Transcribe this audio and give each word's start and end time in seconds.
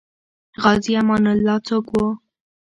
غازي 0.63 0.93
امان 1.01 1.23
الله 1.33 1.57
څوک 1.67 1.85
وو؟ 1.93 2.07